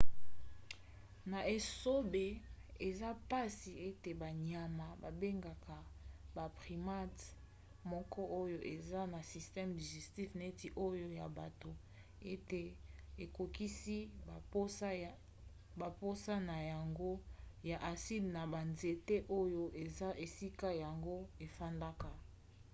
na 1.31 1.39
esobe 1.57 2.25
eza 2.87 3.09
mpasi 3.23 3.71
ete 3.89 4.11
banyama 4.21 4.87
babengaka 5.01 5.77
baprimate 6.35 7.25
moko 7.91 8.21
oyo 8.41 8.59
eza 8.75 9.01
na 9.13 9.19
système 9.31 9.69
digestif 9.81 10.29
neti 10.41 10.67
oyo 10.87 11.07
ya 11.19 11.27
bato 11.37 11.71
ete 12.33 12.61
ekokisi 13.23 13.97
bamposa 15.79 16.35
na 16.49 16.57
yango 16.71 17.11
ya 17.69 17.77
aside 17.91 18.27
na 18.35 18.43
banzete 18.51 19.15
oyo 19.39 19.63
eza 19.83 20.09
esika 20.25 20.67
yango 20.83 21.15
efandaka 21.45 22.09